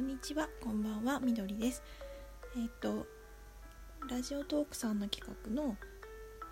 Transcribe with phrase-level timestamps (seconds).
[0.00, 1.82] こんにちは、こんばんは、みどりです。
[2.56, 3.06] えっ、と、
[4.08, 5.76] ラジオトークさんの企画の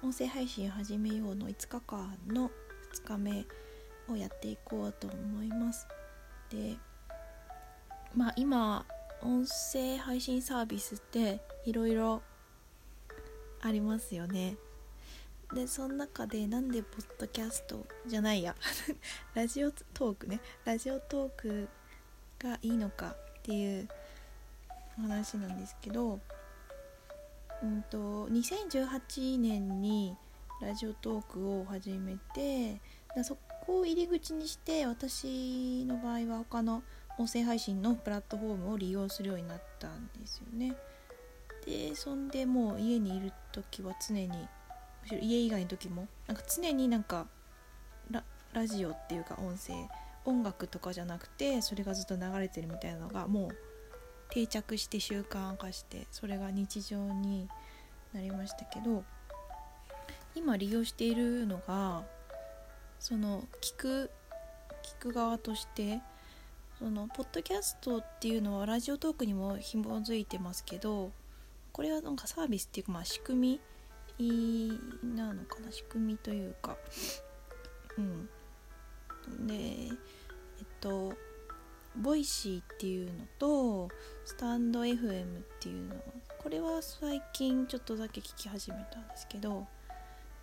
[0.02, 2.50] 音声配信を始めようの5日間の
[2.92, 3.46] 2日目
[4.06, 5.88] をやっていこうと思います。
[6.50, 6.76] で、
[8.14, 8.84] まあ今、
[9.22, 12.20] 音声配信サービスっていろいろ
[13.62, 14.58] ありますよね。
[15.54, 18.54] でその中でなんでポッドキャストじゃないや
[19.32, 21.68] ラジオトークねラジオトーク
[22.38, 23.16] がいいのか
[23.48, 23.88] っていう
[25.00, 26.20] 話なんですけど、
[27.62, 30.14] うんと、2018年に
[30.60, 32.78] ラジオトークを始めて
[33.24, 36.82] そこを入り口にして私の場合は他の
[37.16, 40.76] 音声配信のプラットフォームを利用するようになったんですよね。
[41.64, 44.28] でそんでもう家にいる時は常に
[45.22, 47.26] 家以外の時もなんか常になんか
[48.52, 49.74] ラジオっていうか音声
[50.28, 53.58] 音楽とかじゃなくてそれがずっと流れてるみたいなのがもう
[54.30, 57.48] 定着して習慣化してそれが日常に
[58.12, 59.04] なりましたけど
[60.34, 62.04] 今利用しているのが
[63.00, 64.10] その聞く
[65.00, 66.00] 聞く側として
[66.78, 71.10] そのポッドキャストっていうのはラジオトークにも紐づいてますけど
[71.72, 73.60] これはなんかサービスっていうかまあ仕組
[74.18, 76.76] みなのかな仕組みというか。
[77.96, 78.28] うん。
[79.46, 81.12] でえっと
[81.96, 83.88] ボイシーっていうのと
[84.24, 85.96] スタンド FM っていうの。
[86.38, 89.66] これは最近ちょっとだけ聞き始めたんですけど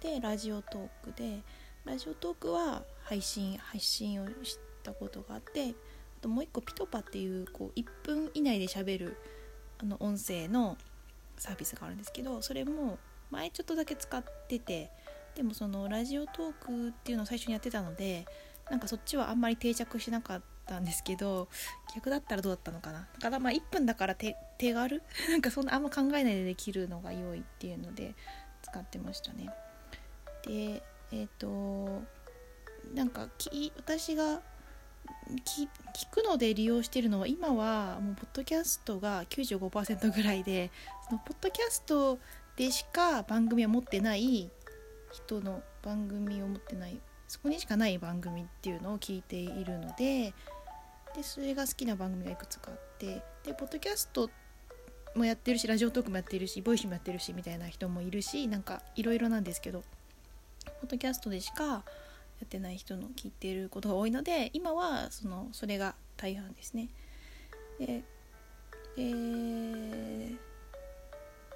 [0.02, 1.42] でラジオトークで
[1.86, 5.74] ラジオトークは配信配信をしたことがあってあ
[6.22, 9.18] ともう一個ピトパっていうこう1分以内で喋る
[9.80, 10.78] あの音声の
[11.38, 12.98] サービスがあるんですけどそれも
[13.32, 14.92] 前ちょっとだけ使ってて
[15.34, 18.26] でもそのラジオトークっていうのを最初にやってたので
[18.70, 21.48] なんかそっちはあんまり定着しなかったんですけど
[21.94, 23.08] 逆だったらどうだったのかな。
[23.20, 25.02] だからまあ1分だから手手軽？
[25.30, 28.16] なんかそんなあんま考えないでできるのが良いっていうので
[28.64, 29.50] 使ってましたね。
[30.44, 32.04] でえっ、ー、と
[32.94, 34.42] なんかき私が
[35.44, 35.68] 聞
[36.10, 40.72] くので利用してるのは今はもうポッドキャストが95%ぐらいで
[41.08, 42.20] そのポッドキャスト
[42.56, 44.50] でしか番組を持ってない
[45.12, 50.34] 人の番組を持ってないそこにしかない番組っていうのを聞いているので
[51.16, 54.30] でそれが好きな番組がいくつかあってでポッドキャスト
[55.16, 59.84] もやってるしラジオトークもやってるしボイシーもやってるしみたいな人もいるしなんかいろいろなんですけど
[60.82, 61.82] ポッドキャストでしかや
[62.44, 66.90] ってない人の聞いてることが多いので今はそのそれが大半ですね。
[67.80, 68.04] で
[68.98, 70.38] えー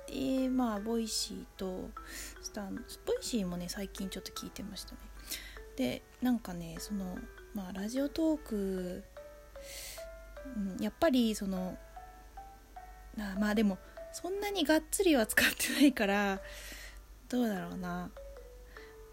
[0.09, 1.89] でまあ Voicy と
[2.41, 2.75] スタン
[3.05, 4.97] Voicy もね最近ちょっと聞いてましたね
[5.79, 7.17] でなんかねその
[7.55, 9.03] まあ Radiotalk、
[10.59, 11.77] ん、やっぱりその
[13.17, 13.77] あまあでも
[14.11, 16.41] そんなにがっつりは使ってないから
[17.29, 18.11] どうだろうな。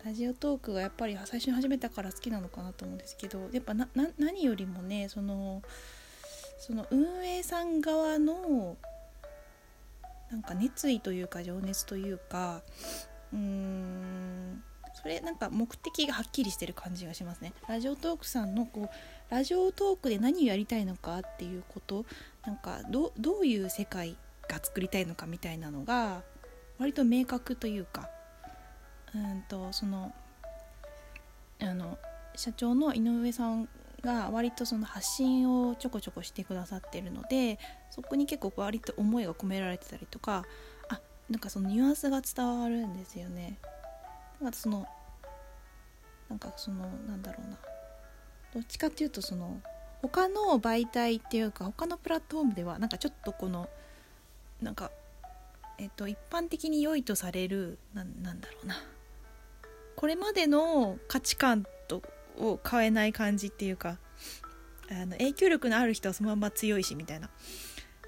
[0.04, 5.62] ラジオトークがやっぱり最初に始めたから好きなのかなと思うんですけどやっぱな何よりもねその
[6.58, 8.76] その運営さん側の
[10.30, 12.62] なんか熱意というか情熱というか
[13.32, 14.62] うーん
[14.96, 22.06] それなんか目的がはっきりしてる感じがしますねラジオトークさんのこうラジオトークで何をやりたいのかっていうこと
[22.46, 23.12] なんかど
[23.42, 24.16] ういう世界
[24.48, 26.22] が作りたいのかみたいなのが
[26.78, 28.08] 割と明確というか
[29.14, 30.12] うんとその
[31.60, 31.98] あの
[32.34, 33.68] 社長の井上さん
[34.02, 37.58] が割とその発信をちょこちょこしてくださってるので
[37.90, 40.44] そこに結構割と思いが込められてたりとか
[40.88, 43.58] あなんかそのニュアンスが伝わるんですよね。
[44.44, 44.86] あとその
[46.28, 47.58] なんかそのなんだろうな。
[48.54, 49.60] どっちかっていうとその
[50.02, 53.68] 他の媒体っていうか他のプラットフォームではなんかちょっとこの
[54.62, 54.90] なんか
[55.78, 58.76] えっと一般的に良いとされるななんだろうな。
[59.94, 62.02] これまでの価値観と
[62.38, 63.98] を変えない感じっていうか
[64.90, 67.30] あの影響力のある人はそのまま強いしみたいな。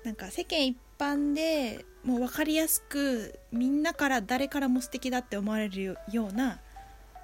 [0.05, 6.61] なんか世間一般でもう分かりやすくみんなから誰からも素敵だって思われるような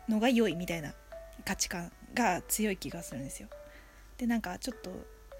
[0.08, 0.92] のが良いみたいな
[1.44, 3.48] 価値観が強い気がするんですよ。
[4.18, 4.90] でなんかちょっと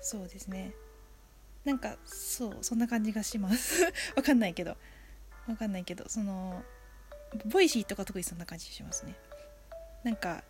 [0.01, 0.75] そうですね。
[1.65, 3.85] なんかそうそんな感じがします。
[4.17, 4.77] わかんないけど。
[5.47, 6.09] わかんないけど。
[6.09, 6.63] その
[7.47, 9.15] Voicy とか特にそんな感じしますね。
[10.03, 10.45] なんか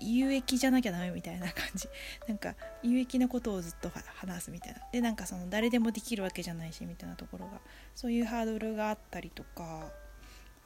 [0.00, 1.88] 有益じゃなきゃダメみたいな感じ。
[2.28, 4.80] なんか有益なことをずっと話すみたいな。
[4.92, 7.60] でなんかその誰でもできるわけじゃないしみたいなところが
[7.94, 9.92] そういうハードルがあったりとか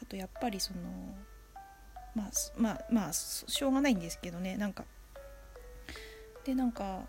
[0.02, 0.80] あとやっぱりその
[2.14, 4.56] まあまあまあしょうがないんですけどね。
[4.56, 4.84] なんか
[6.44, 7.06] でなんか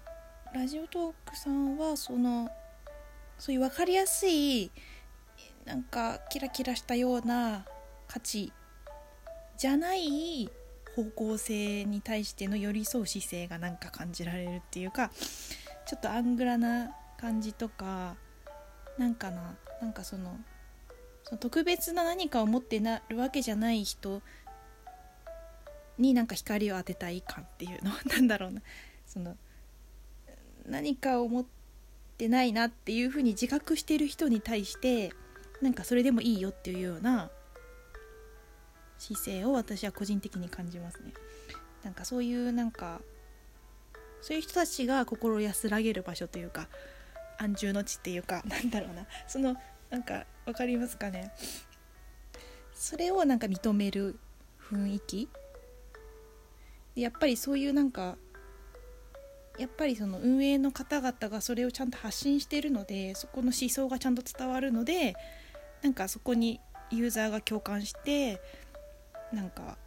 [0.53, 2.49] ラジオトークさんはその
[3.37, 4.71] そういう分かりやすい
[5.65, 7.65] なんかキラキラしたような
[8.07, 8.51] 価値
[9.57, 10.49] じゃない
[10.99, 15.11] 方向性に対しての寄り添う姿勢がなんか感じられるっていうか
[15.85, 18.15] ちょっとアングラな感じとか
[18.97, 20.37] なんかななんかその
[21.23, 24.21] その特別な何かを持ってなるわけじゃない人
[25.97, 28.61] になんか光を当てたい感っていうの なんだろうな。
[29.05, 29.37] その
[30.65, 31.45] 何かを持っ
[32.17, 35.11] てないなっていうふうに自覚してる人に対して
[35.61, 37.31] なんかそれでもいいよっていうような
[38.99, 41.13] 姿勢を私は個人的に感じますね。
[41.83, 43.01] なんかそういうなんか
[44.21, 46.67] そういう人たちが心安らげる場所というか
[47.37, 49.07] 安住の地っていうか なんだろうな。
[49.27, 49.55] その
[49.89, 51.33] なんか分かりますかね。
[52.73, 54.19] それをなんか認める
[54.61, 55.29] 雰囲気。
[56.95, 58.17] やっぱりそういうなんか
[59.57, 65.15] やっぱりその運営の方々がそれをちゃんと発信してるのでそこの思想がちゃんと伝わるので
[65.81, 66.59] なんかそこに
[66.91, 68.41] ユーザーが共感して
[69.33, 69.77] なんか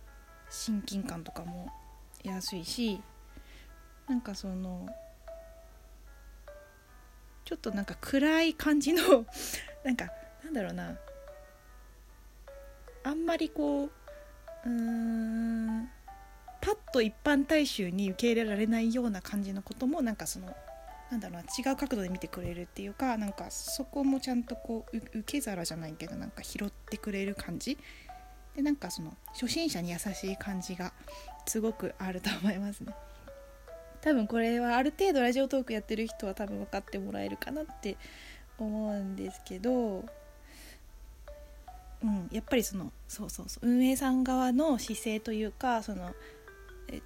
[0.50, 1.68] 親近感とかも
[2.22, 3.00] 安いし
[4.08, 4.88] なんかその
[7.44, 9.02] ちょっとなんか暗い感じの
[9.84, 10.06] なんか
[10.44, 10.96] なんだろうな。
[13.04, 13.90] あんまりこう
[14.64, 15.90] うーん
[16.60, 20.54] パッと一般大衆に受け入れられないような感じのこともなんかその
[21.10, 27.76] なんだろうな違う角度で見てくれるっていうかなんかそこもちゃんとこう受け皿じゃないけどなんか拾ってくれる感じ
[28.56, 30.92] でなんかその初心者に優しい感じが
[31.46, 32.94] すごくあると思いますね。
[34.00, 37.96] 多分これはある程度ラジオトークやってる人は多分分かってもらえるかなって
[38.58, 40.04] 思うんですけど
[42.02, 46.10] うん、やっぱりそのそうそうそう運営さん側の姿勢というかその
[46.88, 47.00] え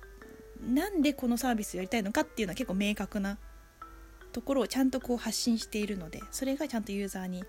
[0.66, 3.38] なんでこのサービスやりたいのかっていうのは結構明確な
[4.32, 7.44] ところをちゃんとこう発信しているのでそれがちゃんとユーザーに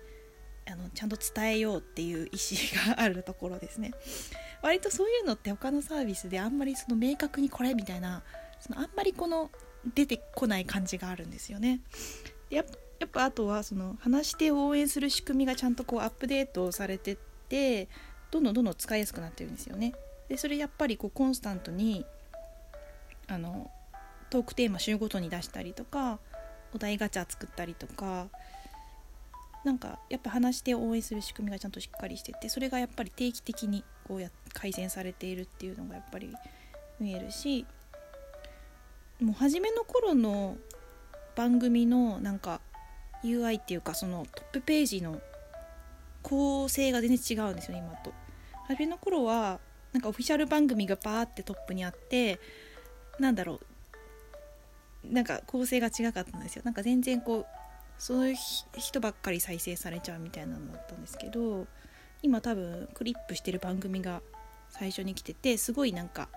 [0.70, 3.92] あのちゃんと伝えようっていう意思があるところですね。
[4.62, 8.22] 割とそういうのって他のサービスであんまりその明確にこれみたいな
[8.60, 9.50] そのあんまりこの
[9.94, 11.80] 出てこない感じがあるんですよね。
[12.50, 12.64] や
[12.98, 17.18] やっぱあとはその話し手を応援する仕組みがちゃんとこうアップデートされてっ
[17.48, 17.88] て
[18.30, 19.94] どんどんどんどん使いやすくなってるんですよね。
[20.28, 22.04] でそれやっぱりこうコンスタントに
[23.28, 23.70] あの
[24.30, 26.18] トークテーマ週ごとに出したりとか
[26.74, 28.28] お題ガチャ作ったりとか
[29.68, 36.34] なんかやっぱ話して応援する仕組みがちゃんとしっかりしててそれがやっぱり定期的にこうや改善されているっていうのがやっぱり
[36.98, 37.66] 見えるし
[39.20, 40.56] もう初めの頃の
[41.36, 42.62] 番組のなんか
[43.22, 45.20] UI っていうかそのトップページの
[46.22, 48.14] 構成が全然違うんですよね今と。
[48.68, 49.60] 初めの頃は
[49.92, 52.40] なんかオフィシャル番組がバーってトップにあって
[53.18, 53.60] なんだろ
[55.04, 57.46] うなんか構成が違かったんですよなんか全然こう
[57.98, 58.36] そういう
[58.76, 61.66] 人ばっかり再生されちゃうみたいなのだったんですけど
[62.22, 64.22] 今多分クリップしてる番組が
[64.70, 66.28] 最初に来ててすごいなんか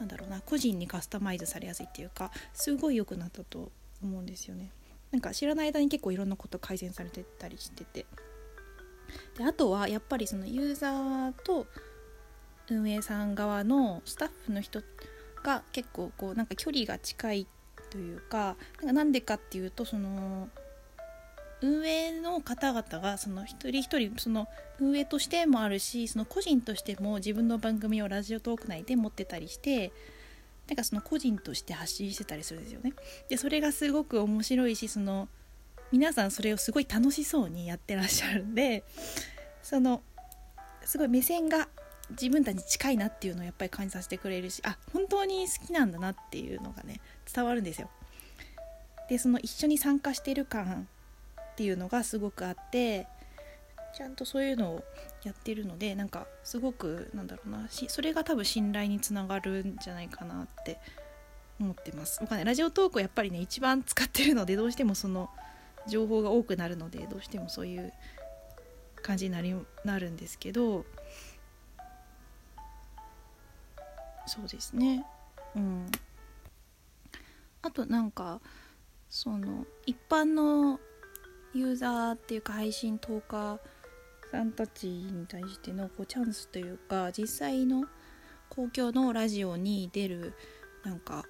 [0.00, 3.70] なんだろうな個人にカスタマイズされやすいっていうかすごい良くなったと
[4.02, 4.70] 思うんですよね。
[5.12, 8.06] なんか知らない間に結構いろんなこと改善されてたりしてて。
[9.36, 11.66] であとはやっぱりそのユーザーと
[12.70, 14.82] 運営さん側のスタッフの人
[15.42, 17.46] が結構こうなんか距離が近い
[17.90, 20.48] というかなんかなんでかっていうとその
[21.64, 29.90] 運営の方々がその一人一人その運営としてもあるしその個人としても自分の番組をラジオトーク内で持ってたりして
[30.68, 32.92] なんかその個人として発信してたりするんですよね。
[33.30, 35.28] でそれがすごく面白いしその
[35.90, 38.84] 皆さんそれをすごい楽しそうにやってらっしゃるんで
[39.62, 40.02] その
[40.84, 41.68] すごい目線が
[42.10, 47.00] 自分たちに近いなっていうのをやっぱり感じさせてくれるしあ本当に好きなんだなっていうのがね
[47.32, 47.88] 伝わるんですよ。
[49.08, 50.88] でその一緒に参加してる感
[51.54, 53.06] っていうのがすごくあって
[53.96, 54.84] ちゃんとそういうのを
[55.22, 60.80] やってるのでなんかすごくなんだろうなそれが多分信頼につながるんじゃないかなって
[61.60, 62.18] 思ってます。
[62.20, 65.30] 僕はねラジオトークをやっぱりね一番使ってるのでどうしてもその
[65.86, 67.92] 情報が多くなるのでどうしてもそういう
[69.00, 70.84] 感じになりなるんですけど
[74.26, 75.06] そうですね。
[75.54, 75.86] うん。
[77.62, 78.40] あとなんか
[79.08, 80.80] その一般の
[81.54, 83.58] ユーザーっていうか配信投下
[84.30, 87.84] さんたちに対してのこうチャンスというか実際の
[88.48, 90.34] 公共のラジオに出る
[90.84, 91.24] なんか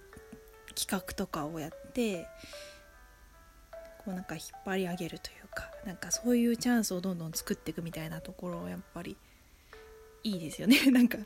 [0.75, 2.26] 企画とかをやって
[4.04, 9.16] こうなんか引っ張り上げるというかなんかそういうチャンスをどんどん作っていくみたいなところをやっぱり
[10.23, 10.78] いいですよね。
[10.90, 11.19] なんか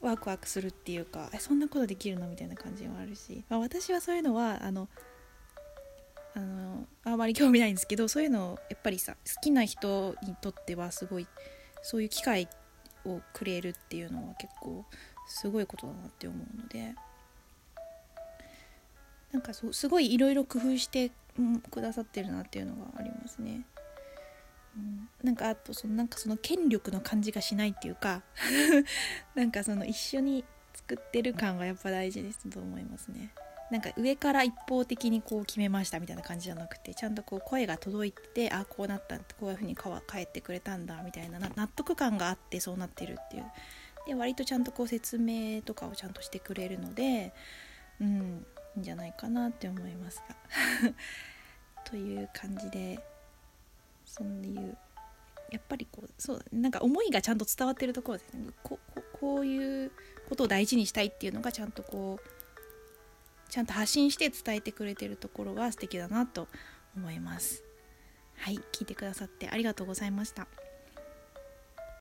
[0.00, 2.28] ワクワクするっていうかえそんなことできるの？
[2.28, 4.88] みたいな感じもあるし、まあ、私はそういうのはあの
[6.38, 11.26] あのあまり興味ないんですけどそういうのをやっぱりさ好きな人にとってはすごい
[11.82, 12.48] そういう機会
[13.04, 14.84] をくれるっていうのは結構
[15.26, 16.94] すごいことだなって思うので
[19.32, 21.10] なんかそうすごいいろいろ工夫して
[21.70, 23.66] くださってるなっていうのがありますね。
[24.76, 28.22] うん、なんかあとそのなんかその権力の感じがしないっていうか
[29.34, 33.32] なんかその一緒に作ってる感がやっぱ大事ですと思いますね。
[33.70, 43.44] なんか上から一方的にこう決めましたみたいな感じじゃなくてちゃんとこう声が届いてあこうなったこういうふうに帰ってくれたんだみたいな納得感があってそうなってるっていう。
[44.06, 47.34] で割とちゃんとこう説明とかをちゃんとしてくれるので
[48.00, 48.46] うん
[48.76, 50.94] いいんじゃないかなって思いますが。
[51.84, 52.98] という感じで
[54.06, 54.76] そういう。
[55.50, 58.50] やっぱりこうそうなんか思いがちゃんと伝わってるところですね。
[58.62, 58.78] こ
[59.18, 59.90] こういう
[60.28, 62.37] ことを大事にしたいっていうのがちゃんとこう
[63.48, 66.48] ちゃんと発信して伝えてくれてるところは素敵だなと
[66.96, 67.64] 思います。
[68.36, 70.46] はい聞いてくださってありがとうございました。